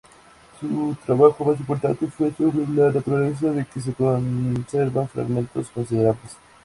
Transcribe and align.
Su 0.59 0.97
trabajo 1.05 1.45
más 1.45 1.59
importante 1.59 2.07
fue 2.07 2.33
"Sobre 2.33 2.67
la 2.69 2.91
naturaleza", 2.91 3.51
del 3.51 3.67
que 3.67 3.79
se 3.81 3.93
conservan 3.93 5.07
fragmentos 5.07 5.69
considerables. 5.69 6.37